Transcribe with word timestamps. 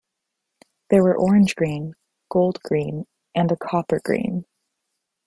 There 0.89 1.03
were 1.03 1.15
orange-green, 1.15 1.93
gold-green, 2.31 3.05
and 3.35 3.51
a 3.51 3.55
copper-green. 3.55 4.47